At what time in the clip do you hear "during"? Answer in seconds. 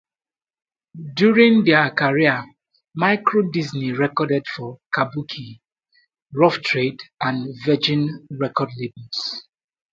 1.13-1.63